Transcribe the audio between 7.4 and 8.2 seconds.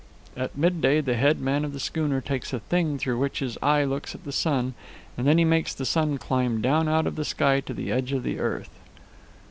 to the edge